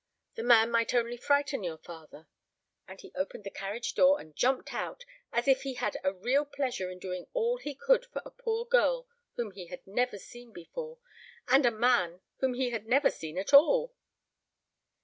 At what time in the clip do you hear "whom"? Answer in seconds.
9.35-9.51, 12.39-12.55